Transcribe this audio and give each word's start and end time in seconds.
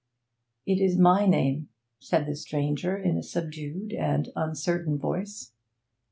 'It 0.65 0.81
is 0.81 0.97
my 0.97 1.27
name,' 1.27 1.69
said 1.99 2.25
the 2.25 2.35
stranger, 2.35 2.97
in 2.97 3.19
a 3.19 3.21
subdued 3.21 3.93
and 3.93 4.29
uncertain 4.35 4.97
voice. 4.97 5.51